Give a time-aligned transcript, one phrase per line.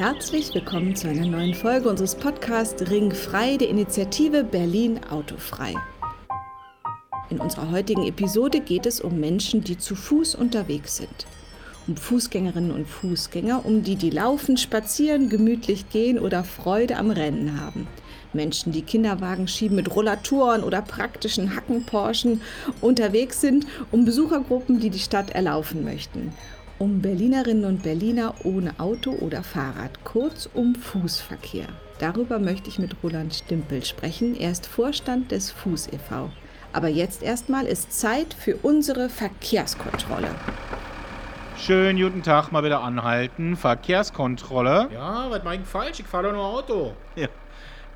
[0.00, 5.74] Herzlich willkommen zu einer neuen Folge unseres Podcasts Ringfrei der Initiative Berlin Autofrei.
[7.28, 11.26] In unserer heutigen Episode geht es um Menschen, die zu Fuß unterwegs sind.
[11.86, 17.60] Um Fußgängerinnen und Fußgänger, um die, die laufen, spazieren, gemütlich gehen oder Freude am Rennen
[17.60, 17.86] haben.
[18.32, 22.40] Menschen, die Kinderwagen schieben mit Rollatoren oder praktischen Hackenporschen
[22.80, 26.32] unterwegs sind, um Besuchergruppen, die die Stadt erlaufen möchten.
[26.78, 31.66] Um Berlinerinnen und Berliner ohne Auto oder Fahrrad, kurz um Fußverkehr.
[31.98, 34.34] Darüber möchte ich mit Roland Stimpel sprechen.
[34.34, 36.30] Er ist Vorstand des Fuß e.V.
[36.72, 40.28] Aber jetzt erstmal ist Zeit für unsere Verkehrskontrolle.
[41.58, 43.54] Schönen guten Tag, mal wieder anhalten.
[43.54, 44.88] Verkehrskontrolle.
[44.90, 46.00] Ja, was mein falsch?
[46.00, 46.94] Ich fahre doch nur Auto.
[47.16, 47.28] Ja.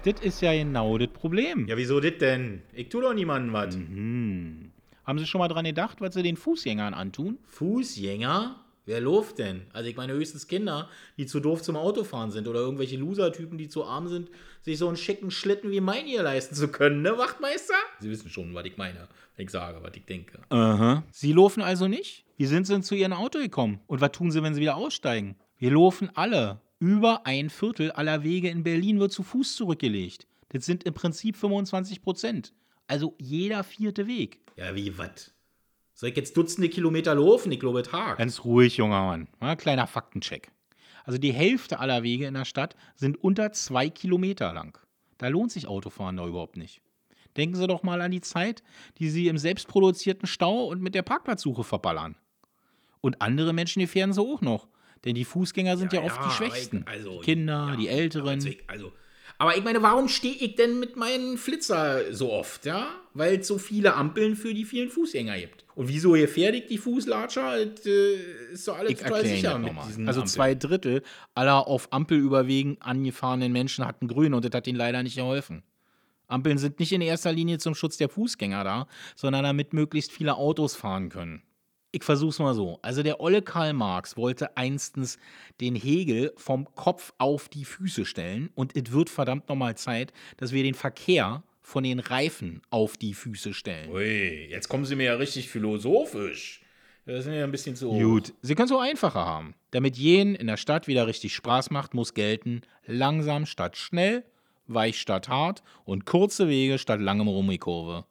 [0.05, 1.67] Das ist ja genau das Problem.
[1.67, 2.63] Ja, wieso das denn?
[2.75, 3.75] Ich tu doch niemandem was.
[3.75, 4.71] Mhm.
[5.05, 7.38] Haben Sie schon mal dran gedacht, was Sie den Fußgängern antun?
[7.46, 8.61] Fußgänger?
[8.87, 9.63] Wer lobt denn?
[9.73, 13.69] Also ich meine höchstens Kinder, die zu doof zum Autofahren sind oder irgendwelche Loser-Typen, die
[13.69, 14.29] zu arm sind,
[14.61, 17.74] sich so einen schicken Schlitten wie mein hier leisten zu können, ne, Wachtmeister?
[18.01, 20.41] Sie wissen schon, was ich meine, wenn ich sage, was ich denke.
[20.51, 21.02] Aha.
[21.11, 22.27] Sie laufen also nicht?
[22.37, 23.80] Wie sind Sie denn zu Ihrem Auto gekommen?
[23.87, 25.37] Und was tun Sie, wenn Sie wieder aussteigen?
[25.57, 26.61] Wir laufen alle.
[26.85, 30.27] Über ein Viertel aller Wege in Berlin wird zu Fuß zurückgelegt.
[30.51, 32.52] Das sind im Prinzip 25 Prozent.
[32.87, 34.43] Also jeder vierte Weg.
[34.59, 35.32] Ja, wie was?
[35.95, 37.51] Soll ich jetzt Dutzende Kilometer laufen?
[37.52, 38.18] Ich glaube, Tag.
[38.18, 39.29] Ganz ruhig, junger Mann.
[39.40, 40.52] Ja, kleiner Faktencheck.
[41.05, 44.79] Also die Hälfte aller Wege in der Stadt sind unter zwei Kilometer lang.
[45.16, 46.82] Da lohnt sich Autofahren da überhaupt nicht.
[47.38, 48.62] Denken Sie doch mal an die Zeit,
[48.99, 52.16] die Sie im selbstproduzierten Stau und mit der Parkplatzsuche verballern.
[53.01, 54.68] Und andere Menschen gefährden sie auch noch.
[55.05, 56.85] Denn die Fußgänger sind ja, ja oft die Schwächsten.
[56.87, 58.29] Also, die Kinder, ja, die Älteren.
[58.29, 58.93] Also, also,
[59.38, 62.88] aber ich meine, warum stehe ich denn mit meinen Flitzer so oft, ja?
[63.15, 65.65] Weil es so viele Ampeln für die vielen Fußgänger gibt.
[65.75, 67.66] Und wieso gefährdet die Fußlatscher?
[67.66, 70.33] Das äh, ist doch alles ich total sicher mit diesen Also Ampeln.
[70.33, 71.03] zwei Drittel
[71.34, 75.65] aller auf Ampelüberwegen angefahrenen Menschen hatten grün und das hat ihnen leider nicht geholfen.
[76.28, 78.87] Ampeln sind nicht in erster Linie zum Schutz der Fußgänger da,
[79.17, 81.43] sondern damit möglichst viele Autos fahren können.
[81.94, 82.81] Ich versuch's mal so.
[82.82, 85.16] Also der olle Karl Marx wollte einstens
[85.60, 90.50] den Hegel vom Kopf auf die Füße stellen und es wird verdammt nochmal Zeit, dass
[90.50, 93.93] wir den Verkehr von den Reifen auf die Füße stellen.
[93.93, 96.62] Ui, jetzt kommen Sie mir ja richtig philosophisch.
[97.06, 97.91] Das ist mir ein bisschen zu.
[97.91, 99.54] Gut, Sie können es so einfacher haben.
[99.71, 104.25] Damit jenen in der Stadt wieder richtig Spaß macht, muss gelten: langsam statt schnell,
[104.66, 108.04] weich statt hart und kurze Wege statt langem Rummikurve.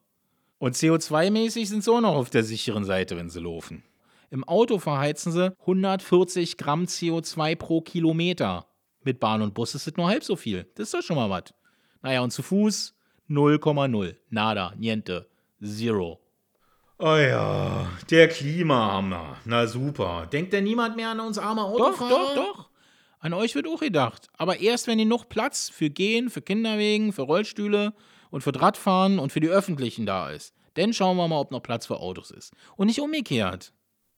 [0.63, 3.83] Und CO2-mäßig sind sie auch noch auf der sicheren Seite, wenn sie laufen.
[4.29, 8.65] Im Auto verheizen sie 140 Gramm CO2 pro Kilometer.
[9.03, 10.65] Mit Bahn und Bus ist es nur halb so viel.
[10.75, 11.53] Das ist doch schon mal was.
[12.01, 12.95] Naja, und zu Fuß
[13.29, 14.15] 0,0.
[14.29, 15.27] Nada, niente,
[15.61, 16.21] zero.
[16.97, 19.35] Oh ja, der Klimahammer.
[19.43, 20.29] Na super.
[20.31, 22.09] Denkt denn niemand mehr an uns arme Autofahrer?
[22.09, 22.69] Doch, doch, doch.
[23.19, 24.29] An euch wird auch gedacht.
[24.37, 27.93] Aber erst, wenn ihr noch Platz für Gehen, für Kinderwegen, für Rollstühle
[28.33, 30.55] und für Radfahren und für die Öffentlichen da ist.
[30.73, 32.51] Dann schauen wir mal, ob noch Platz für Autos ist.
[32.75, 33.73] Und nicht umgekehrt.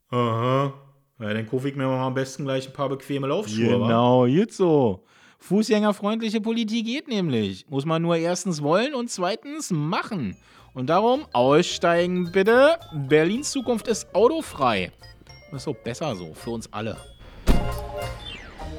[0.09, 0.73] Aha.
[1.19, 3.67] Ja, dann kaufe ich mir mal am besten gleich ein paar bequeme Laufschuhe.
[3.67, 5.03] Genau, jetzt so.
[5.39, 7.69] Fußgängerfreundliche Politik geht nämlich.
[7.69, 10.37] Muss man nur erstens wollen und zweitens machen.
[10.73, 12.77] Und darum aussteigen bitte.
[12.93, 14.93] Berlins Zukunft ist autofrei.
[15.51, 16.95] Das ist so besser so, für uns alle.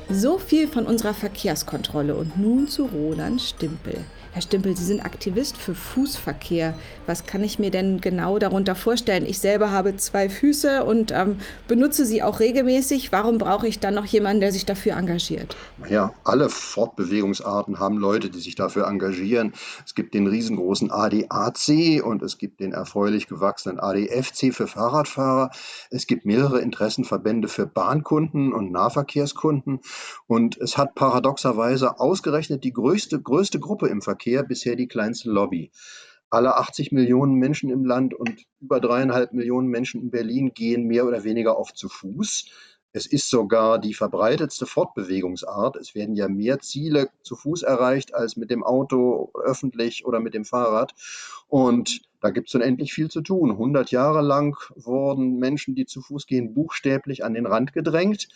[0.08, 4.02] So viel von unserer Verkehrskontrolle und nun zu Roland Stimpel.
[4.36, 6.74] Herr Stimpel, Sie sind Aktivist für Fußverkehr.
[7.06, 9.24] Was kann ich mir denn genau darunter vorstellen?
[9.24, 11.38] Ich selber habe zwei Füße und ähm,
[11.69, 13.12] benutze sie auch regelmäßig.
[13.12, 15.56] Warum brauche ich dann noch jemanden, der sich dafür engagiert?
[15.88, 19.54] Ja, alle Fortbewegungsarten haben Leute, die sich dafür engagieren.
[19.86, 25.50] Es gibt den riesengroßen ADAC und es gibt den erfreulich gewachsenen ADFC für Fahrradfahrer.
[25.88, 29.80] Es gibt mehrere Interessenverbände für Bahnkunden und Nahverkehrskunden.
[30.26, 35.31] Und es hat paradoxerweise ausgerechnet die größte, größte Gruppe im Verkehr Verkehr bisher die kleinste
[35.31, 35.70] Lobby.
[36.31, 41.06] Alle 80 Millionen Menschen im Land und über dreieinhalb Millionen Menschen in Berlin gehen mehr
[41.06, 42.46] oder weniger oft zu Fuß.
[42.93, 45.76] Es ist sogar die verbreitetste Fortbewegungsart.
[45.76, 50.34] Es werden ja mehr Ziele zu Fuß erreicht als mit dem Auto, öffentlich oder mit
[50.34, 50.93] dem Fahrrad.
[51.46, 53.52] Und da gibt es unendlich viel zu tun.
[53.52, 58.26] 100 Jahre lang wurden Menschen, die zu Fuß gehen, buchstäblich an den Rand gedrängt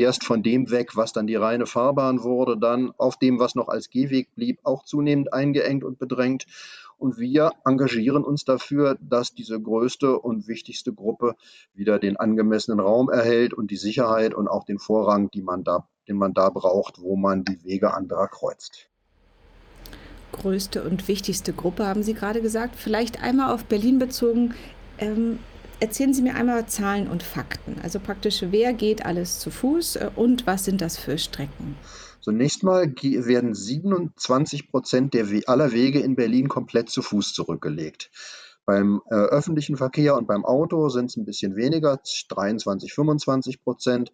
[0.00, 3.68] erst von dem weg, was dann die reine Fahrbahn wurde, dann auf dem, was noch
[3.68, 6.46] als Gehweg blieb, auch zunehmend eingeengt und bedrängt.
[6.98, 11.34] Und wir engagieren uns dafür, dass diese größte und wichtigste Gruppe
[11.74, 16.16] wieder den angemessenen Raum erhält und die Sicherheit und auch den Vorrang, man da, den
[16.16, 18.88] man da braucht, wo man die Wege anderer kreuzt.
[20.32, 22.76] größte und wichtigste Gruppe, haben Sie gerade gesagt.
[22.76, 24.54] Vielleicht einmal auf Berlin bezogen.
[24.98, 25.38] Ähm,
[25.80, 27.76] erzählen Sie mir einmal Zahlen und Fakten.
[27.82, 31.76] Also praktisch, wer geht alles zu Fuß äh, und was sind das für Strecken?
[32.20, 38.10] Zunächst mal werden 27 Prozent der, aller Wege in Berlin komplett zu Fuß zurückgelegt.
[38.64, 44.10] Beim äh, öffentlichen Verkehr und beim Auto sind es ein bisschen weniger, 23, 25 Prozent.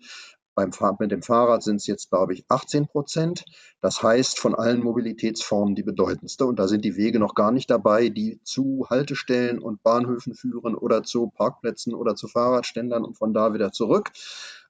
[0.54, 3.44] Beim Fahr mit dem Fahrrad sind es jetzt, glaube ich, 18 Prozent.
[3.80, 6.44] Das heißt, von allen Mobilitätsformen die bedeutendste.
[6.44, 10.74] Und da sind die Wege noch gar nicht dabei, die zu Haltestellen und Bahnhöfen führen
[10.74, 14.10] oder zu Parkplätzen oder zu Fahrradständern und von da wieder zurück.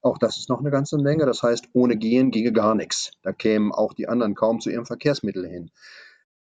[0.03, 1.27] Auch das ist noch eine ganze Menge.
[1.27, 3.11] Das heißt, ohne Gehen ginge gar nichts.
[3.23, 5.71] Da kämen auch die anderen kaum zu ihrem Verkehrsmittel hin.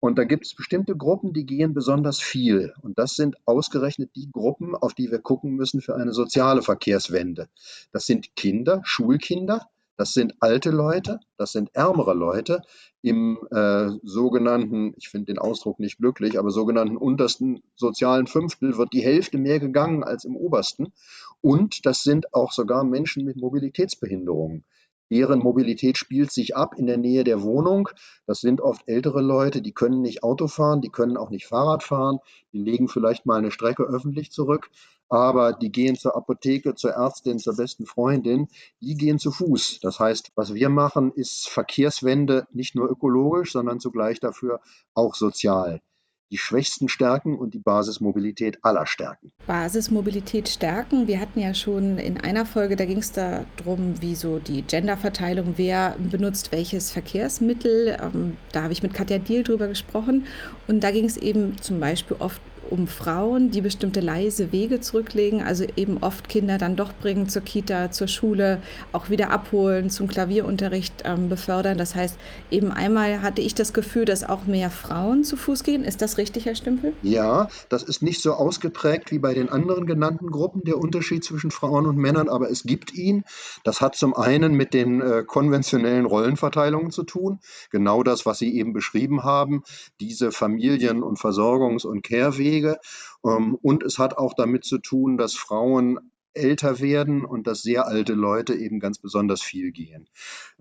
[0.00, 2.72] Und da gibt es bestimmte Gruppen, die gehen besonders viel.
[2.82, 7.48] Und das sind ausgerechnet die Gruppen, auf die wir gucken müssen für eine soziale Verkehrswende.
[7.90, 9.68] Das sind Kinder, Schulkinder,
[9.98, 12.62] das sind alte Leute, das sind ärmere Leute
[13.02, 18.92] im äh, sogenannten, ich finde den Ausdruck nicht glücklich, aber sogenannten untersten sozialen Fünftel wird
[18.92, 20.92] die Hälfte mehr gegangen als im obersten.
[21.40, 24.64] Und das sind auch sogar Menschen mit Mobilitätsbehinderungen.
[25.10, 27.88] Deren Mobilität spielt sich ab in der Nähe der Wohnung.
[28.26, 31.82] Das sind oft ältere Leute, die können nicht Auto fahren, die können auch nicht Fahrrad
[31.82, 32.19] fahren,
[32.52, 34.70] die legen vielleicht mal eine Strecke öffentlich zurück,
[35.08, 38.49] aber die gehen zur Apotheke, zur Ärztin, zur besten Freundin,
[38.81, 39.81] die gehen zu Fuß.
[39.81, 44.60] Das heißt, was wir machen, ist Verkehrswende nicht nur ökologisch, sondern zugleich dafür
[44.94, 45.81] auch sozial
[46.30, 49.32] die Schwächsten stärken und die Basismobilität aller stärken.
[49.46, 51.06] Basismobilität stärken.
[51.06, 55.54] Wir hatten ja schon in einer Folge, da ging es darum, wie so die Genderverteilung,
[55.56, 57.96] wer benutzt welches Verkehrsmittel.
[58.00, 60.26] Ähm, da habe ich mit Katja Diel drüber gesprochen.
[60.66, 62.40] Und da ging es eben zum Beispiel oft
[62.70, 67.43] um Frauen, die bestimmte leise Wege zurücklegen, also eben oft Kinder dann doch bringen zur
[67.43, 68.61] Kita, zur Schule,
[68.93, 71.79] auch wieder abholen, zum Klavierunterricht ähm, befördern.
[71.79, 72.17] Das heißt,
[72.50, 75.85] eben einmal hatte ich das Gefühl, dass auch mehr Frauen zu Fuß gehen.
[75.85, 76.93] Ist das richtig, Herr Stümpel?
[77.03, 81.50] Ja, das ist nicht so ausgeprägt wie bei den anderen genannten Gruppen, der Unterschied zwischen
[81.50, 83.25] Frauen und Männern, aber es gibt ihn.
[83.65, 88.55] Das hat zum einen mit den äh, konventionellen Rollenverteilungen zu tun, genau das, was Sie
[88.55, 89.62] eben beschrieben haben,
[90.00, 92.78] diese Familien- und Versorgungs- und Care-Wege Pflege.
[93.25, 95.99] Ähm, und es hat auch damit zu tun, dass Frauen
[96.34, 100.08] älter werden und dass sehr alte Leute eben ganz besonders viel gehen.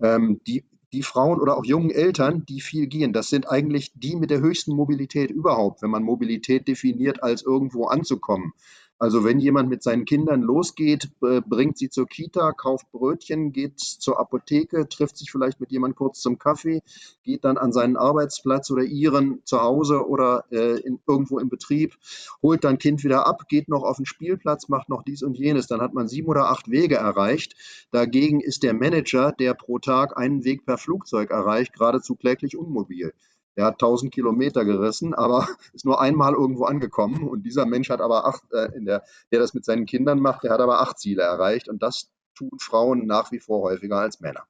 [0.00, 4.16] Ähm, die, die Frauen oder auch jungen Eltern, die viel gehen, das sind eigentlich die
[4.16, 8.52] mit der höchsten Mobilität überhaupt, wenn man Mobilität definiert, als irgendwo anzukommen.
[8.98, 14.18] Also wenn jemand mit seinen Kindern losgeht, bringt sie zur Kita, kauft Brötchen, geht zur
[14.18, 16.82] Apotheke, trifft sich vielleicht mit jemand kurz zum Kaffee,
[17.22, 21.96] geht dann an seinen Arbeitsplatz oder ihren zu Hause oder äh, in, irgendwo im Betrieb,
[22.42, 25.68] holt dann Kind wieder ab, geht noch auf den Spielplatz, macht noch dies und jenes.
[25.68, 27.54] Dann hat man sieben oder acht Wege erreicht.
[27.92, 33.12] Dagegen ist der Manager, der pro Tag einen Weg per Flugzeug erreicht, geradezu kläglich unmobil.
[33.58, 37.28] Der hat 1000 Kilometer gerissen, aber ist nur einmal irgendwo angekommen.
[37.28, 39.02] Und dieser Mensch hat aber acht, äh, in der,
[39.32, 41.68] der das mit seinen Kindern macht, der hat aber acht Ziele erreicht.
[41.68, 44.46] Und das tun Frauen nach wie vor häufiger als Männer.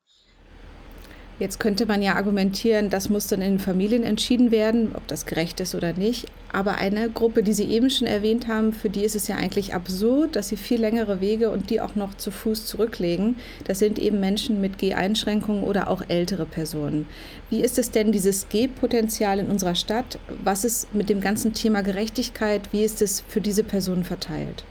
[1.38, 5.24] Jetzt könnte man ja argumentieren, das muss dann in den Familien entschieden werden, ob das
[5.24, 6.26] gerecht ist oder nicht.
[6.52, 9.72] Aber eine Gruppe, die Sie eben schon erwähnt haben, für die ist es ja eigentlich
[9.72, 13.36] absurd, dass sie viel längere Wege und die auch noch zu Fuß zurücklegen.
[13.64, 17.06] Das sind eben Menschen mit Geh-Einschränkungen oder auch ältere Personen.
[17.50, 20.18] Wie ist es denn, dieses Gehpotenzial in unserer Stadt?
[20.42, 22.72] Was ist mit dem ganzen Thema Gerechtigkeit?
[22.72, 24.64] Wie ist es für diese Personen verteilt?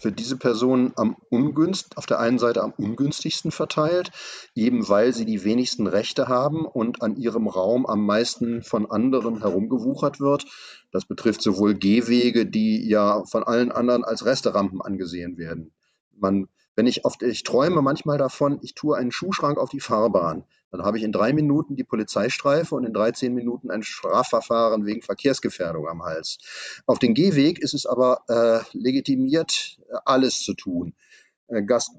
[0.00, 4.10] Für diese Personen am ungünst, auf der einen Seite am ungünstigsten verteilt,
[4.54, 9.40] eben weil sie die wenigsten Rechte haben und an ihrem Raum am meisten von anderen
[9.40, 10.46] herumgewuchert wird.
[10.90, 15.72] Das betrifft sowohl Gehwege, die ja von allen anderen als Resterampen angesehen werden.
[16.16, 16.48] Man,
[16.80, 20.44] wenn ich oft, ich träume manchmal davon, ich tue einen Schuhschrank auf die Fahrbahn.
[20.70, 25.02] Dann habe ich in drei Minuten die Polizeistreife und in 13 Minuten ein Strafverfahren wegen
[25.02, 26.38] Verkehrsgefährdung am Hals.
[26.86, 30.94] Auf dem Gehweg ist es aber äh, legitimiert, alles zu tun.
[31.50, 31.90] Äh, Gast,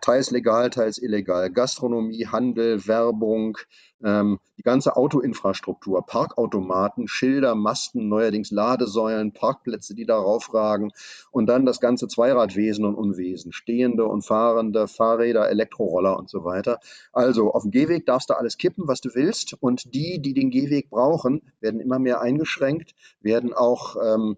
[0.00, 1.50] teils legal, teils illegal.
[1.50, 3.56] Gastronomie, Handel, Werbung,
[4.04, 10.90] ähm, die ganze Autoinfrastruktur, Parkautomaten, Schilder, Masten, neuerdings Ladesäulen, Parkplätze, die darauf ragen
[11.30, 16.80] und dann das ganze Zweiradwesen und Unwesen, stehende und fahrende Fahrräder, Elektroroller und so weiter.
[17.12, 20.50] Also auf dem Gehweg darfst du alles kippen, was du willst und die, die den
[20.50, 24.36] Gehweg brauchen, werden immer mehr eingeschränkt, werden auch ähm,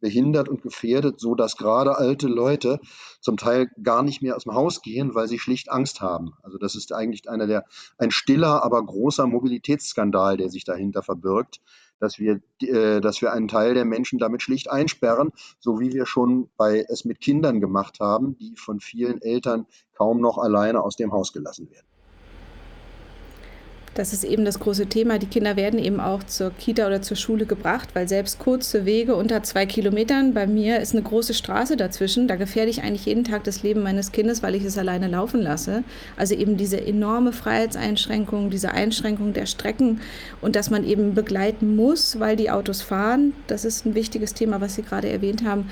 [0.00, 2.80] behindert und gefährdet, so dass gerade alte Leute
[3.20, 6.34] zum Teil gar nicht mehr aus dem Haus gehen, weil sie schlicht Angst haben.
[6.42, 7.64] Also das ist eigentlich einer der
[7.98, 11.60] ein stiller, aber großer Mobilitätsskandal, der sich dahinter verbirgt,
[12.00, 16.06] dass wir, äh, dass wir einen Teil der Menschen damit schlicht einsperren, so wie wir
[16.06, 20.96] schon bei es mit Kindern gemacht haben, die von vielen Eltern kaum noch alleine aus
[20.96, 21.86] dem Haus gelassen werden.
[23.98, 25.18] Das ist eben das große Thema.
[25.18, 29.16] Die Kinder werden eben auch zur Kita oder zur Schule gebracht, weil selbst kurze Wege
[29.16, 33.24] unter zwei Kilometern, bei mir ist eine große Straße dazwischen, da gefährde ich eigentlich jeden
[33.24, 35.82] Tag das Leben meines Kindes, weil ich es alleine laufen lasse.
[36.16, 40.00] Also eben diese enorme Freiheitseinschränkung, diese Einschränkung der Strecken
[40.40, 44.60] und dass man eben begleiten muss, weil die Autos fahren, das ist ein wichtiges Thema,
[44.60, 45.70] was Sie gerade erwähnt haben.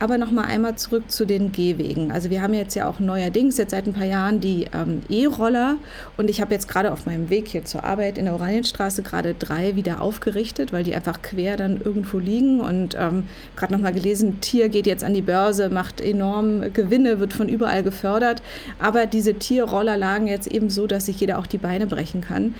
[0.00, 2.12] Aber noch mal einmal zurück zu den Gehwegen.
[2.12, 5.76] Also wir haben jetzt ja auch neuerdings jetzt seit ein paar Jahren die ähm, E-Roller
[6.16, 9.34] und ich habe jetzt gerade auf meinem Weg hier zur Arbeit in der Oranienstraße gerade
[9.34, 13.24] drei wieder aufgerichtet, weil die einfach quer dann irgendwo liegen und ähm,
[13.56, 17.48] gerade noch mal gelesen, Tier geht jetzt an die Börse, macht enorm Gewinne, wird von
[17.48, 18.40] überall gefördert.
[18.78, 22.54] Aber diese Tierroller lagen jetzt eben so, dass sich jeder auch die Beine brechen kann.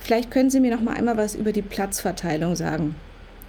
[0.00, 2.94] Vielleicht können Sie mir noch mal einmal was über die Platzverteilung sagen.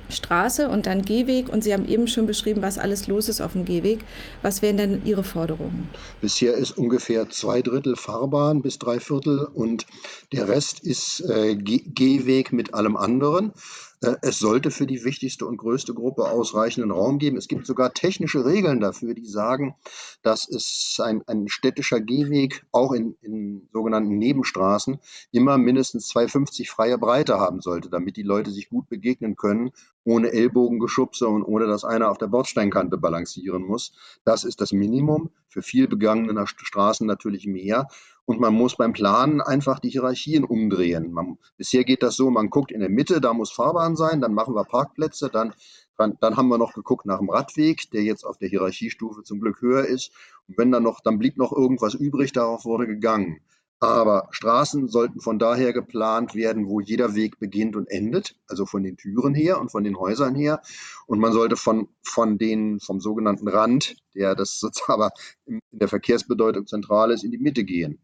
[0.09, 1.49] Straße und dann Gehweg.
[1.49, 3.99] Und Sie haben eben schon beschrieben, was alles los ist auf dem Gehweg.
[4.41, 5.89] Was wären denn Ihre Forderungen?
[6.21, 9.85] Bisher ist ungefähr zwei Drittel Fahrbahn bis drei Viertel und
[10.31, 13.53] der Rest ist äh, Gehweg mit allem anderen.
[14.01, 17.37] Äh, es sollte für die wichtigste und größte Gruppe ausreichenden Raum geben.
[17.37, 19.75] Es gibt sogar technische Regeln dafür, die sagen,
[20.21, 24.99] dass es ein, ein städtischer Gehweg auch in, in sogenannten Nebenstraßen
[25.31, 29.71] immer mindestens 2,50 freie Breite haben sollte, damit die Leute sich gut begegnen können,
[30.05, 33.93] ohne Ellbogengeschubse und ohne dass einer auf der Bordsteinkante balancieren muss.
[34.23, 35.31] Das ist das Minimum.
[35.49, 37.87] Für viel begangene Straßen natürlich mehr.
[38.25, 41.11] Und man muss beim Planen einfach die Hierarchien umdrehen.
[41.11, 44.33] Man, bisher geht das so, man guckt in der Mitte, da muss Fahrbahn sein, dann
[44.33, 45.53] machen wir Parkplätze, dann,
[45.97, 49.41] dann, dann haben wir noch geguckt nach dem Radweg, der jetzt auf der Hierarchiestufe zum
[49.41, 50.11] Glück höher ist.
[50.47, 53.41] Und wenn dann noch, dann blieb noch irgendwas übrig, darauf wurde gegangen.
[53.87, 58.83] Aber Straßen sollten von daher geplant werden, wo jeder Weg beginnt und endet, also von
[58.83, 60.61] den Türen her und von den Häusern her.
[61.07, 65.11] Und man sollte von, von den, vom sogenannten Rand, der das sozusagen aber
[65.45, 67.99] in der Verkehrsbedeutung zentral ist, in die Mitte gehen.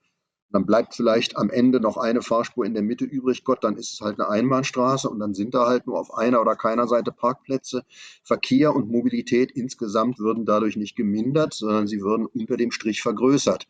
[0.51, 3.45] Dann bleibt vielleicht am Ende noch eine Fahrspur in der Mitte übrig.
[3.45, 6.41] Gott, dann ist es halt eine Einbahnstraße und dann sind da halt nur auf einer
[6.41, 7.83] oder keiner Seite Parkplätze.
[8.23, 13.67] Verkehr und Mobilität insgesamt würden dadurch nicht gemindert, sondern sie würden unter dem Strich vergrößert.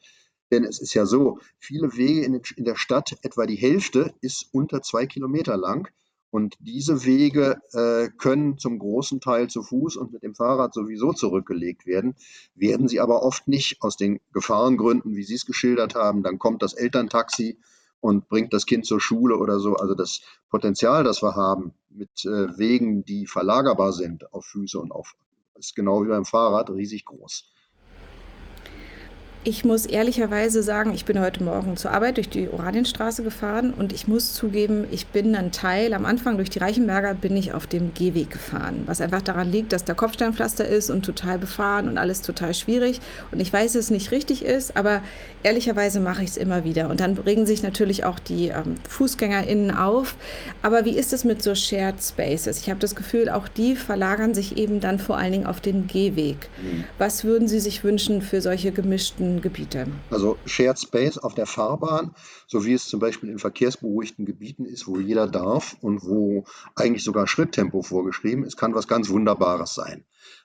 [0.51, 4.81] Denn es ist ja so, viele Wege in der Stadt, etwa die Hälfte, ist unter
[4.81, 5.89] zwei Kilometer lang.
[6.29, 11.11] Und diese Wege äh, können zum großen Teil zu Fuß und mit dem Fahrrad sowieso
[11.11, 12.15] zurückgelegt werden,
[12.55, 16.23] werden sie aber oft nicht aus den Gefahrengründen, wie Sie es geschildert haben.
[16.23, 17.57] Dann kommt das Elterntaxi
[17.99, 19.75] und bringt das Kind zur Schule oder so.
[19.75, 24.93] Also das Potenzial, das wir haben mit äh, Wegen, die verlagerbar sind auf Füße und
[24.93, 25.15] auf,
[25.55, 27.51] ist genau wie beim Fahrrad riesig groß.
[29.43, 33.91] Ich muss ehrlicherweise sagen, ich bin heute Morgen zur Arbeit durch die Oranienstraße gefahren und
[33.91, 37.65] ich muss zugeben, ich bin ein Teil, am Anfang durch die Reichenberger bin ich auf
[37.65, 41.97] dem Gehweg gefahren, was einfach daran liegt, dass der Kopfsteinpflaster ist und total befahren und
[41.97, 43.01] alles total schwierig.
[43.31, 45.01] Und ich weiß, dass es nicht richtig ist, aber
[45.41, 46.87] ehrlicherweise mache ich es immer wieder.
[46.91, 50.17] Und dann regen sich natürlich auch die ähm, FußgängerInnen auf.
[50.61, 52.59] Aber wie ist es mit so Shared Spaces?
[52.59, 55.87] Ich habe das Gefühl, auch die verlagern sich eben dann vor allen Dingen auf den
[55.87, 56.47] Gehweg.
[56.61, 56.83] Mhm.
[56.99, 59.87] Was würden Sie sich wünschen für solche gemischten Gebiete?
[60.09, 62.13] Also Shared Space auf der Fahrbahn,
[62.47, 66.43] so wie es zum Beispiel in verkehrsberuhigten Gebieten ist, wo jeder darf und wo
[66.75, 70.03] eigentlich sogar Schritttempo vorgeschrieben ist, kann was ganz Wunderbares sein.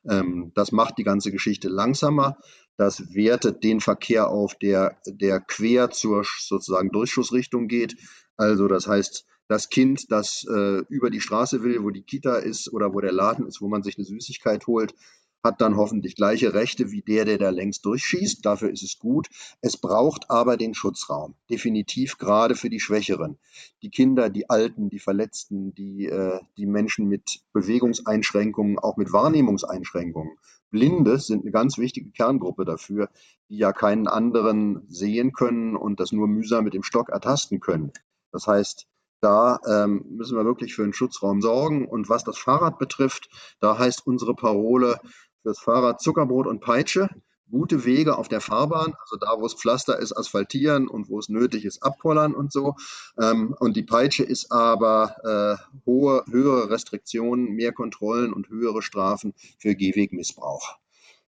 [0.09, 2.37] Ähm, das macht die ganze Geschichte langsamer.
[2.77, 7.97] Das wertet den Verkehr auf, der, der quer zur sozusagen Durchschussrichtung geht.
[8.37, 12.73] Also das heißt, das Kind, das äh, über die Straße will, wo die Kita ist
[12.73, 14.95] oder wo der Laden ist, wo man sich eine Süßigkeit holt,
[15.43, 18.45] hat dann hoffentlich gleiche Rechte wie der, der da längst durchschießt.
[18.45, 19.29] Dafür ist es gut.
[19.61, 21.35] Es braucht aber den Schutzraum.
[21.49, 23.39] Definitiv gerade für die Schwächeren.
[23.83, 30.37] Die Kinder, die Alten, die Verletzten, die, äh, die Menschen mit Bewegungseinschränkungen, auch mit Wahrnehmungseinschränkungen.
[30.71, 33.09] Blinde sind eine ganz wichtige Kerngruppe dafür,
[33.49, 37.93] die ja keinen anderen sehen können und das nur mühsam mit dem Stock ertasten können.
[38.33, 38.87] Das heißt,
[39.21, 41.89] da ähm, müssen wir wirklich für einen Schutzraum sorgen.
[41.89, 43.29] Und was das Fahrrad betrifft,
[43.61, 45.01] da heißt unsere Parole,
[45.47, 47.09] fürs Fahrrad Zuckerbrot und Peitsche,
[47.53, 51.29] gute Wege auf der Fahrbahn, also da, wo es Pflaster ist, asphaltieren und wo es
[51.29, 52.75] nötig ist, abpollern und so.
[53.23, 59.35] Ähm, und die Peitsche ist aber äh, hohe, höhere Restriktionen, mehr Kontrollen und höhere Strafen
[59.57, 60.79] für Gehwegmissbrauch.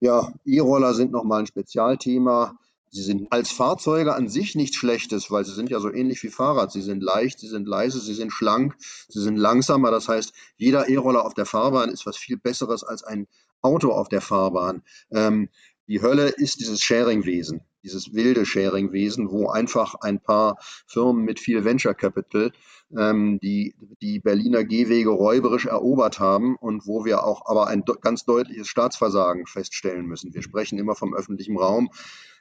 [0.01, 2.59] Ja, E-Roller sind nochmal ein Spezialthema.
[2.91, 6.29] Sie sind als Fahrzeuge an sich nichts Schlechtes, weil sie sind ja so ähnlich wie
[6.29, 6.71] Fahrrad.
[6.71, 8.77] Sie sind leicht, sie sind leise, sie sind schlank,
[9.09, 9.91] sie sind langsamer.
[9.91, 13.27] Das heißt, jeder E-Roller auf der Fahrbahn ist was viel Besseres als ein
[13.63, 14.83] Auto auf der Fahrbahn.
[15.11, 15.49] Ähm,
[15.89, 21.65] die Hölle ist dieses Sharing-Wesen, dieses wilde Sharing-Wesen, wo einfach ein paar Firmen mit viel
[21.65, 22.53] Venture Capital
[22.97, 28.25] ähm, die, die Berliner Gehwege räuberisch erobert haben und wo wir auch aber ein ganz
[28.25, 30.35] deutliches Staatsversagen feststellen müssen.
[30.35, 31.91] Wir sprechen immer vom öffentlichen Raum.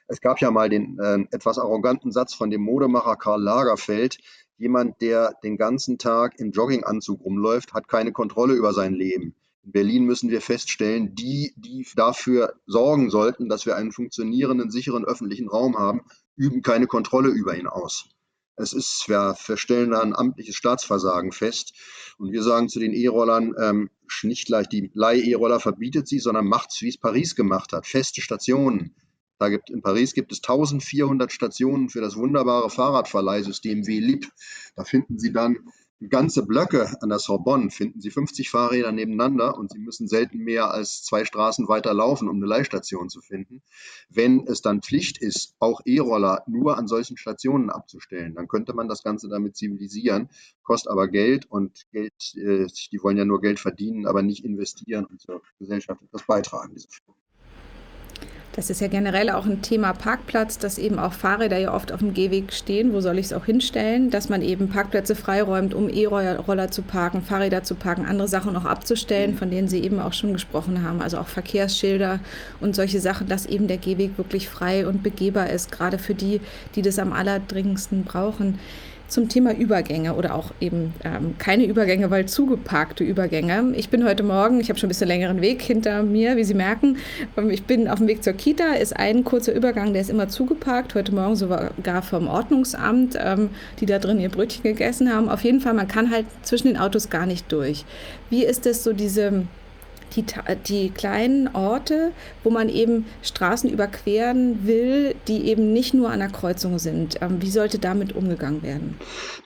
[0.08, 4.18] Es gab ja mal den äh, etwas arroganten Satz von dem Modemacher Karl Lagerfeld,
[4.62, 9.34] Jemand, der den ganzen Tag im Jogginganzug rumläuft, hat keine Kontrolle über sein Leben.
[9.64, 15.04] In Berlin müssen wir feststellen, die, die dafür sorgen sollten, dass wir einen funktionierenden, sicheren
[15.04, 16.02] öffentlichen Raum haben,
[16.36, 18.06] üben keine Kontrolle über ihn aus.
[18.56, 21.72] Es ist, wir, wir stellen da ein amtliches Staatsversagen fest.
[22.18, 23.90] Und wir sagen zu den E-Rollern, ähm,
[24.22, 27.86] nicht gleich die Leih-E-Roller verbietet sie, sondern macht es, wie es Paris gemacht hat.
[27.86, 28.94] Feste Stationen.
[29.38, 34.28] Da gibt, in Paris gibt es 1400 Stationen für das wunderbare Fahrradverleihsystem WLIP.
[34.76, 35.58] Da finden Sie dann
[36.08, 40.70] ganze Blöcke an der Sorbonne finden Sie 50 Fahrräder nebeneinander und Sie müssen selten mehr
[40.70, 43.62] als zwei Straßen weiter laufen, um eine Leihstation zu finden.
[44.08, 48.88] Wenn es dann Pflicht ist, auch E-Roller nur an solchen Stationen abzustellen, dann könnte man
[48.88, 50.28] das Ganze damit zivilisieren,
[50.62, 55.06] kostet aber Geld und Geld, äh, die wollen ja nur Geld verdienen, aber nicht investieren
[55.06, 56.74] und zur Gesellschaft etwas beitragen.
[56.74, 57.22] Diese Firmen.
[58.54, 62.00] Das ist ja generell auch ein Thema Parkplatz, dass eben auch Fahrräder ja oft auf
[62.00, 62.92] dem Gehweg stehen.
[62.92, 64.10] Wo soll ich es auch hinstellen?
[64.10, 68.66] Dass man eben Parkplätze freiräumt, um E-Roller zu parken, Fahrräder zu parken, andere Sachen auch
[68.66, 71.00] abzustellen, von denen Sie eben auch schon gesprochen haben.
[71.00, 72.20] Also auch Verkehrsschilder
[72.60, 76.42] und solche Sachen, dass eben der Gehweg wirklich frei und begehbar ist, gerade für die,
[76.74, 78.58] die das am allerdringendsten brauchen
[79.12, 83.74] zum Thema Übergänge oder auch eben ähm, keine Übergänge, weil zugeparkte Übergänge.
[83.76, 86.54] Ich bin heute Morgen, ich habe schon ein bisschen längeren Weg hinter mir, wie Sie
[86.54, 86.96] merken.
[87.36, 90.28] Ähm, ich bin auf dem Weg zur Kita, ist ein kurzer Übergang, der ist immer
[90.28, 90.94] zugeparkt.
[90.94, 93.50] Heute Morgen sogar vom Ordnungsamt, ähm,
[93.80, 95.28] die da drin ihr Brötchen gegessen haben.
[95.28, 97.84] Auf jeden Fall, man kann halt zwischen den Autos gar nicht durch.
[98.30, 99.46] Wie ist es so diese
[100.16, 100.24] die,
[100.66, 102.12] die kleinen Orte,
[102.44, 107.18] wo man eben Straßen überqueren will, die eben nicht nur an der Kreuzung sind.
[107.20, 108.96] Ähm, wie sollte damit umgegangen werden?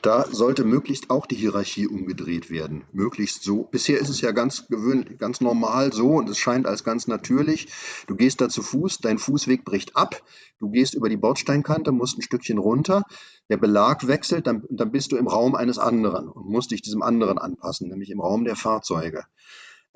[0.03, 2.85] Da sollte möglichst auch die Hierarchie umgedreht werden.
[2.93, 3.65] Möglichst so.
[3.65, 7.69] Bisher ist es ja ganz gewöhnlich, ganz normal so und es scheint als ganz natürlich.
[8.07, 10.23] Du gehst da zu Fuß, dein Fußweg bricht ab,
[10.61, 13.05] du gehst über die Bordsteinkante, musst ein Stückchen runter,
[13.49, 17.03] der Belag wechselt, dann, dann bist du im Raum eines anderen und musst dich diesem
[17.03, 19.25] anderen anpassen, nämlich im Raum der Fahrzeuge.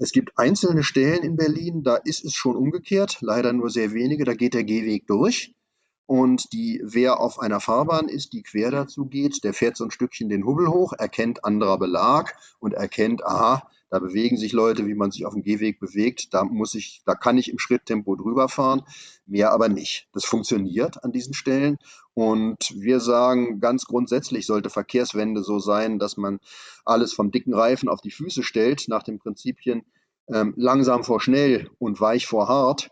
[0.02, 4.24] Es gibt einzelne Stellen in Berlin, da ist es schon umgekehrt, leider nur sehr wenige,
[4.24, 5.54] da geht der Gehweg durch.
[6.10, 9.92] Und die, wer auf einer Fahrbahn ist, die quer dazu geht, der fährt so ein
[9.92, 14.96] Stückchen den Hubbel hoch, erkennt anderer Belag und erkennt, aha, da bewegen sich Leute, wie
[14.96, 16.34] man sich auf dem Gehweg bewegt.
[16.34, 18.82] Da muss ich, da kann ich im Schritttempo drüber fahren,
[19.24, 20.08] mehr aber nicht.
[20.12, 21.78] Das funktioniert an diesen Stellen.
[22.12, 26.40] Und wir sagen, ganz grundsätzlich sollte Verkehrswende so sein, dass man
[26.84, 29.84] alles vom dicken Reifen auf die Füße stellt, nach den Prinzipien
[30.26, 32.90] ähm, langsam vor schnell und weich vor hart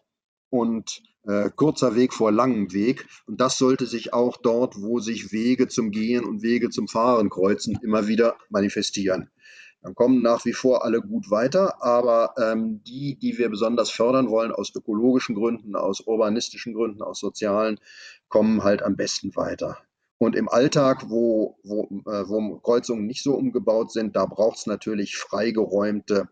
[0.50, 3.06] und äh, kurzer Weg vor langem Weg.
[3.26, 7.30] Und das sollte sich auch dort, wo sich Wege zum Gehen und Wege zum Fahren
[7.30, 9.30] kreuzen, immer wieder manifestieren.
[9.82, 14.28] Dann kommen nach wie vor alle gut weiter, aber ähm, die, die wir besonders fördern
[14.28, 17.78] wollen, aus ökologischen Gründen, aus urbanistischen Gründen, aus sozialen,
[18.28, 19.78] kommen halt am besten weiter.
[20.18, 24.66] Und im Alltag, wo, wo, äh, wo Kreuzungen nicht so umgebaut sind, da braucht es
[24.66, 26.28] natürlich freigeräumte,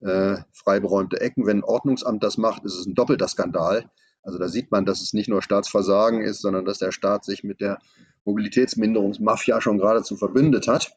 [0.00, 1.46] äh, freigeräumte Ecken.
[1.46, 3.90] Wenn ein Ordnungsamt das macht, ist es ein doppelter Skandal.
[4.22, 7.44] Also da sieht man, dass es nicht nur Staatsversagen ist, sondern dass der Staat sich
[7.44, 7.78] mit der
[8.24, 10.92] Mobilitätsminderungsmafia schon geradezu verbündet hat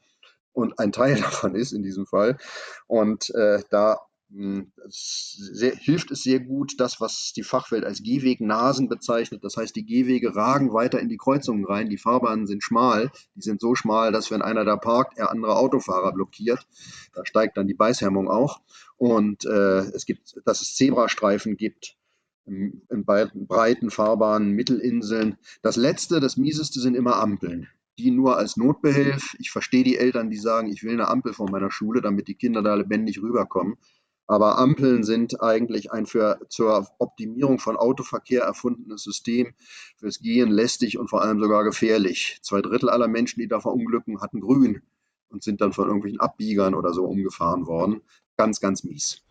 [0.54, 2.38] und ein Teil davon ist in diesem Fall.
[2.88, 4.00] Und äh, da
[4.34, 9.44] sehr, hilft es sehr gut, das, was die Fachwelt als Gehwegnasen bezeichnet.
[9.44, 11.90] Das heißt, die Gehwege ragen weiter in die Kreuzungen rein.
[11.90, 13.12] Die Fahrbahnen sind schmal.
[13.36, 16.66] Die sind so schmal, dass wenn einer da parkt, er andere Autofahrer blockiert.
[17.14, 18.62] Da steigt dann die Beißhemmung auch.
[18.98, 21.98] Und äh, es gibt, dass es Zebrastreifen gibt
[22.46, 25.38] in, in breiten Fahrbahnen, Mittelinseln.
[25.62, 27.68] Das Letzte, das Mieseste sind immer Ampeln
[27.98, 29.36] die nur als Notbehelf.
[29.38, 32.36] Ich verstehe die Eltern, die sagen, ich will eine Ampel vor meiner Schule, damit die
[32.36, 33.78] Kinder da lebendig rüberkommen.
[34.32, 39.54] Aber Ampeln sind eigentlich ein für, zur Optimierung von Autoverkehr erfundenes System.
[39.98, 42.40] Fürs Gehen lästig und vor allem sogar gefährlich.
[42.42, 44.84] Zwei Drittel aller Menschen, die da verunglücken, hatten grün
[45.28, 48.04] und sind dann von irgendwelchen Abbiegern oder so umgefahren worden.
[48.38, 49.22] Ganz, ganz mies.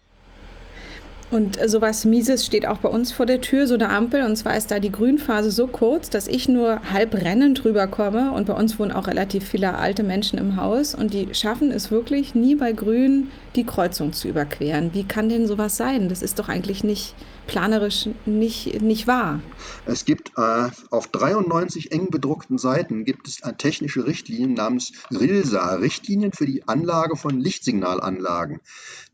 [1.30, 4.22] Und sowas Mieses steht auch bei uns vor der Tür, so eine Ampel.
[4.22, 8.32] Und zwar ist da die Grünphase so kurz, dass ich nur halb rennend rüberkomme.
[8.32, 10.94] Und bei uns wohnen auch relativ viele alte Menschen im Haus.
[10.94, 14.90] Und die schaffen es wirklich nie bei Grün die Kreuzung zu überqueren.
[14.92, 16.08] Wie kann denn sowas sein?
[16.08, 17.14] Das ist doch eigentlich nicht
[17.50, 19.40] planerisch nicht, nicht wahr.
[19.84, 25.74] Es gibt äh, auf 93 eng bedruckten Seiten gibt es äh, technische Richtlinien namens RILSA,
[25.74, 28.60] Richtlinien für die Anlage von Lichtsignalanlagen.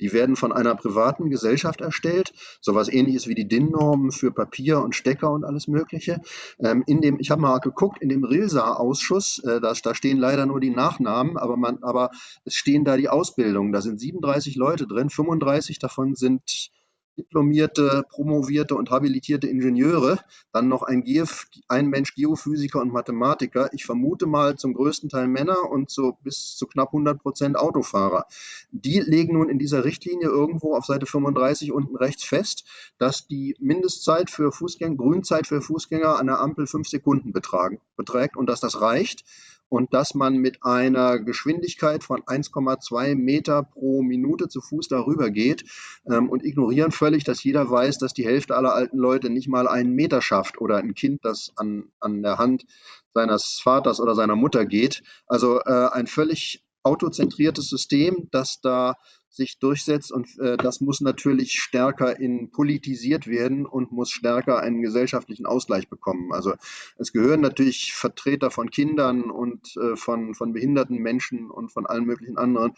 [0.01, 4.95] Die werden von einer privaten Gesellschaft erstellt, sowas ähnliches wie die DIN-Normen für Papier und
[4.95, 6.21] Stecker und alles Mögliche.
[6.59, 10.45] Ähm, in dem, ich habe mal geguckt, in dem RILSA-Ausschuss, äh, da, da, stehen leider
[10.45, 12.11] nur die Nachnamen, aber, man, aber
[12.45, 13.73] es stehen da die Ausbildungen.
[13.73, 16.71] Da sind 37 Leute drin, 35 davon sind
[17.17, 20.19] diplomierte, promovierte und habilitierte Ingenieure,
[20.53, 23.71] dann noch ein, Geof ein Mensch Geophysiker und Mathematiker.
[23.73, 28.27] Ich vermute mal zum größten Teil Männer und so bis zu knapp 100 Prozent Autofahrer.
[28.71, 32.65] Die legen nun in dieser Richtlinie irgendwo auf Seite 35 unten rechts fest,
[32.99, 38.47] dass die Mindestzeit für Fußgänger, Grünzeit für Fußgänger an der Ampel fünf Sekunden beträgt und
[38.47, 39.25] dass das reicht
[39.69, 45.65] und dass man mit einer Geschwindigkeit von 1,2 Meter pro Minute zu Fuß darüber geht
[46.11, 49.69] ähm, und ignorieren völlig, dass jeder weiß, dass die Hälfte aller alten Leute nicht mal
[49.69, 52.67] einen Meter schafft oder ein Kind, das an, an der Hand
[53.15, 55.03] seines Vaters oder seiner Mutter geht.
[55.27, 58.95] Also äh, ein völlig autozentriertes System, das da
[59.29, 60.13] sich durchsetzt.
[60.13, 65.89] Und äh, das muss natürlich stärker in politisiert werden und muss stärker einen gesellschaftlichen Ausgleich
[65.89, 66.33] bekommen.
[66.33, 66.55] Also
[66.97, 72.05] es gehören natürlich Vertreter von Kindern und äh, von, von behinderten Menschen und von allen
[72.05, 72.73] möglichen anderen,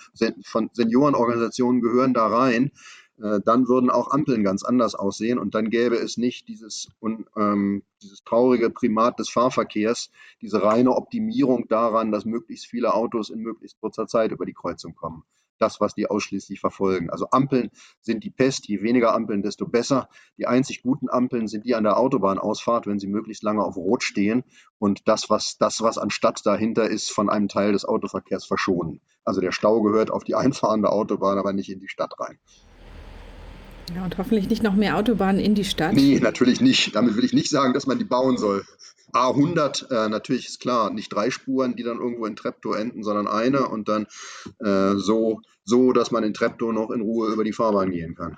[0.45, 2.73] von Seniorenorganisationen gehören da rein.
[3.23, 6.89] Äh, dann würden auch Ampeln ganz anders aussehen und dann gäbe es nicht dieses,
[7.37, 13.41] ähm, dieses traurige Primat des Fahrverkehrs, diese reine Optimierung daran, dass möglichst viele Autos in
[13.41, 15.25] möglichst kurzer Zeit über die Kreuzung kommen
[15.59, 17.11] das, was die ausschließlich verfolgen.
[17.11, 18.69] Also Ampeln sind die Pest.
[18.69, 20.09] Je weniger Ampeln, desto besser.
[20.37, 24.03] Die einzig guten Ampeln sind die an der Autobahnausfahrt, wenn sie möglichst lange auf Rot
[24.03, 24.45] stehen
[24.79, 29.01] und das, was, das, was anstatt dahinter ist, von einem Teil des Autoverkehrs verschonen.
[29.25, 32.39] Also der Stau gehört auf die einfahrende Autobahn, aber nicht in die Stadt rein.
[33.95, 35.95] Ja, und hoffentlich nicht noch mehr Autobahnen in die Stadt.
[35.95, 36.95] Nee, natürlich nicht.
[36.95, 38.65] Damit will ich nicht sagen, dass man die bauen soll.
[39.13, 43.27] A100, äh, natürlich ist klar, nicht drei Spuren, die dann irgendwo in Treptow enden, sondern
[43.27, 44.07] eine und dann
[44.63, 48.37] äh, so, so, dass man in Treptow noch in Ruhe über die Fahrbahn gehen kann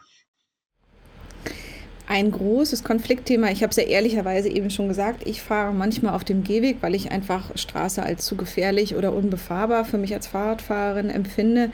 [2.10, 3.52] ein großes Konfliktthema.
[3.52, 6.96] Ich habe es ja ehrlicherweise eben schon gesagt, ich fahre manchmal auf dem Gehweg, weil
[6.96, 11.70] ich einfach Straße als zu gefährlich oder unbefahrbar für mich als Fahrradfahrerin empfinde.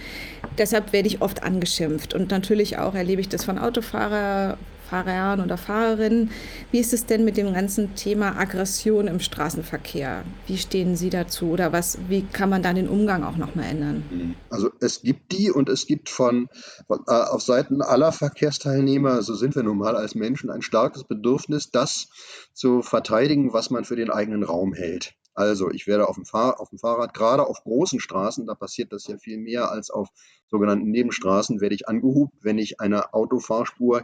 [0.59, 5.57] Deshalb werde ich oft angeschimpft und natürlich auch erlebe ich das von Autofahrer, Fahrern oder
[5.57, 6.31] Fahrerinnen.
[6.71, 10.25] Wie ist es denn mit dem ganzen Thema Aggression im Straßenverkehr?
[10.47, 14.37] Wie stehen Sie dazu oder was, wie kann man da den Umgang auch nochmal ändern?
[14.51, 16.49] Also es gibt die und es gibt von,
[16.87, 21.05] von äh, auf Seiten aller Verkehrsteilnehmer, so sind wir nun mal als Menschen, ein starkes
[21.05, 22.09] Bedürfnis, das
[22.53, 25.15] zu verteidigen, was man für den eigenen Raum hält.
[25.37, 28.91] Also ich werde auf dem, Fahr auf dem Fahrrad, gerade auf großen Straßen, da passiert
[28.91, 30.09] das ja viel mehr als auf
[30.49, 34.03] sogenannten Nebenstraßen, werde ich angehubt, wenn ich eine Autofahrspur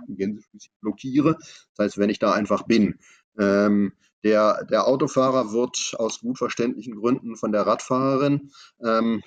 [0.82, 1.38] blockiere.
[1.74, 2.98] Das heißt, wenn ich da einfach bin.
[3.38, 8.52] Ähm, der, der Autofahrer wird aus gut verständlichen Gründen von der Radfahrerin
[8.84, 9.22] ähm,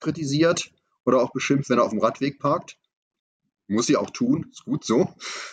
[0.00, 0.72] kritisiert
[1.06, 2.76] oder auch beschimpft, wenn er auf dem Radweg parkt.
[3.66, 5.08] Muss sie auch tun, ist gut so.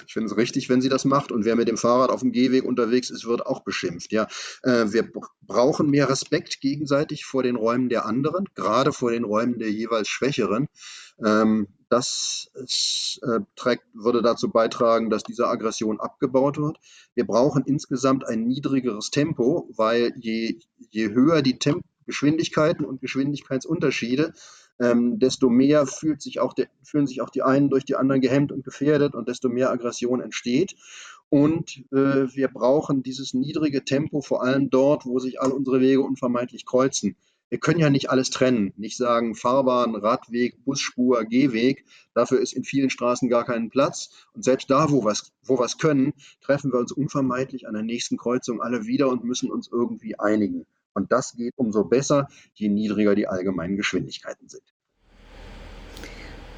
[0.05, 1.31] Ich finde es richtig, wenn sie das macht.
[1.31, 4.11] Und wer mit dem Fahrrad auf dem Gehweg unterwegs ist, wird auch beschimpft.
[4.11, 4.27] Ja,
[4.63, 5.09] äh, wir
[5.41, 10.09] brauchen mehr Respekt gegenseitig vor den Räumen der anderen, gerade vor den Räumen der jeweils
[10.09, 10.67] Schwächeren.
[11.23, 16.77] Ähm, das ist, äh, trägt, würde dazu beitragen, dass diese Aggression abgebaut wird.
[17.15, 24.33] Wir brauchen insgesamt ein niedrigeres Tempo, weil je, je höher die Temp Geschwindigkeiten und Geschwindigkeitsunterschiede,
[24.81, 28.19] ähm, desto mehr fühlt sich auch de, fühlen sich auch die einen durch die anderen
[28.19, 30.75] gehemmt und gefährdet und desto mehr Aggression entsteht.
[31.29, 36.01] Und äh, wir brauchen dieses niedrige Tempo vor allem dort, wo sich all unsere Wege
[36.01, 37.15] unvermeidlich kreuzen.
[37.49, 41.85] Wir können ja nicht alles trennen, nicht sagen Fahrbahn, Radweg, Busspur, Gehweg.
[42.13, 44.25] Dafür ist in vielen Straßen gar keinen Platz.
[44.33, 48.17] Und selbst da, wo wir wo was können, treffen wir uns unvermeidlich an der nächsten
[48.17, 50.65] Kreuzung alle wieder und müssen uns irgendwie einigen.
[50.93, 54.70] Und das geht umso besser, je niedriger die allgemeinen Geschwindigkeiten sind.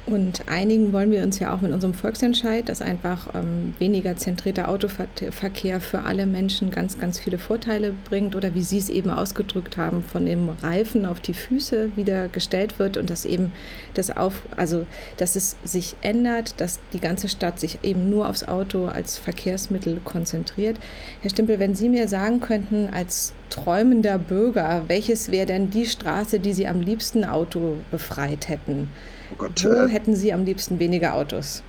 [0.06, 4.68] Und einigen wollen wir uns ja auch mit unserem Volksentscheid, dass einfach ähm, weniger zentrierter
[4.68, 9.78] Autoverkehr für alle Menschen ganz, ganz viele Vorteile bringt oder wie Sie es eben ausgedrückt
[9.78, 13.52] haben, von dem Reifen auf die Füße wieder gestellt wird und dass eben
[13.94, 14.86] das auf, also
[15.16, 20.02] dass es sich ändert, dass die ganze Stadt sich eben nur aufs Auto als Verkehrsmittel
[20.04, 20.76] konzentriert.
[21.22, 26.40] Herr Stimpel, wenn Sie mir sagen könnten, als träumender Bürger, welches wäre denn die Straße,
[26.40, 28.90] die Sie am liebsten Auto befreit hätten?
[29.32, 31.62] Oh Gott, Wo äh, hätten Sie am liebsten weniger Autos?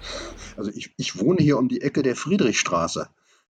[0.58, 3.08] Also ich, ich wohne hier um die Ecke der Friedrichstraße.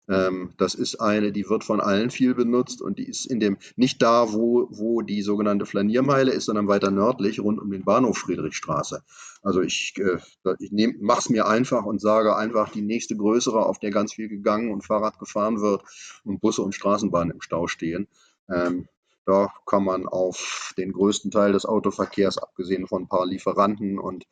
[0.06, 3.56] Ähm, das ist eine, die wird von allen viel benutzt und die ist in dem,
[3.76, 8.18] nicht da, wo, wo die sogenannte Flaniermeile ist, sondern weiter nördlich, rund um den Bahnhof
[8.18, 9.02] Friedrichstraße.
[9.42, 10.18] Also ich, äh,
[10.58, 14.28] ich mache es mir einfach und sage einfach die nächste größere, auf der ganz viel
[14.28, 15.82] gegangen und Fahrrad gefahren wird
[16.24, 18.06] und Busse und Straßenbahnen im Stau stehen.
[18.54, 18.88] Ähm,
[19.26, 24.24] da kann man auf den größten Teil des Autoverkehrs, abgesehen von ein paar Lieferanten und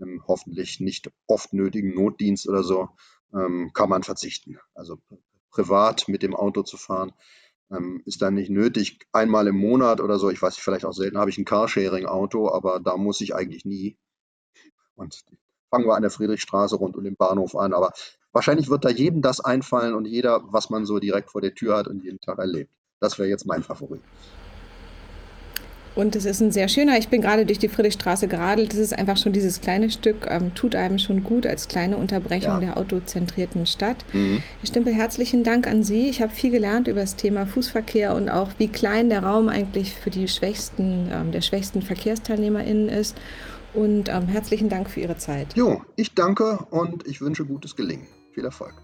[0.00, 2.88] einem hoffentlich nicht oft nötigen Notdienst oder so,
[3.34, 4.58] ähm, kann man verzichten.
[4.74, 4.98] Also
[5.50, 7.12] privat mit dem Auto zu fahren,
[7.70, 9.06] ähm, ist dann nicht nötig.
[9.12, 12.80] Einmal im Monat oder so, ich weiß vielleicht auch selten, habe ich ein Carsharing-Auto, aber
[12.80, 13.98] da muss ich eigentlich nie.
[14.94, 15.24] Und
[15.70, 17.72] fangen wir an der Friedrichstraße rund um den Bahnhof an.
[17.74, 17.92] Aber
[18.32, 21.76] wahrscheinlich wird da jedem das einfallen und jeder, was man so direkt vor der Tür
[21.76, 22.72] hat und jeden Tag erlebt.
[23.00, 24.00] Das wäre jetzt mein Favorit.
[25.98, 28.96] Und es ist ein sehr schöner, ich bin gerade durch die Friedrichstraße geradelt, das ist
[28.96, 32.60] einfach schon dieses kleine Stück, ähm, tut einem schon gut als kleine Unterbrechung ja.
[32.60, 34.04] der autozentrierten Stadt.
[34.12, 34.40] Mhm.
[34.60, 36.08] Herr Stempel, herzlichen Dank an Sie.
[36.08, 39.92] Ich habe viel gelernt über das Thema Fußverkehr und auch, wie klein der Raum eigentlich
[39.92, 43.16] für die schwächsten, ähm, der schwächsten VerkehrsteilnehmerInnen ist.
[43.74, 45.56] Und ähm, herzlichen Dank für Ihre Zeit.
[45.56, 48.06] Jo, ich danke und ich wünsche gutes Gelingen.
[48.34, 48.74] Viel Erfolg.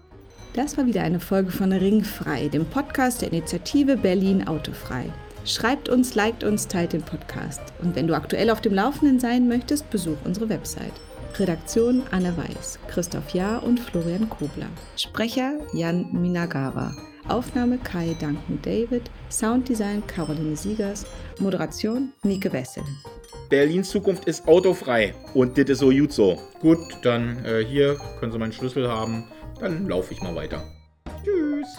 [0.55, 5.11] Das war wieder eine Folge von Ringfrei, dem Podcast der Initiative Berlin Autofrei.
[5.43, 7.59] Schreibt uns, liked uns, teilt den Podcast.
[7.81, 10.93] Und wenn du aktuell auf dem Laufenden sein möchtest, besuch unsere Website.
[11.37, 14.69] Redaktion Anne Weiß, Christoph Jahr und Florian Kobler.
[14.95, 16.95] Sprecher Jan Minagawa.
[17.27, 19.11] Aufnahme Kai Duncan David.
[19.29, 21.05] Sounddesign Caroline Siegers.
[21.37, 22.83] Moderation Nike Wessel.
[23.49, 25.13] Berlins Zukunft ist autofrei.
[25.33, 26.39] Und das ist so gut so.
[26.61, 29.25] Gut, dann äh, hier können Sie meinen Schlüssel haben.
[29.59, 30.63] Dann laufe ich mal weiter.
[31.23, 31.77] Tschüss.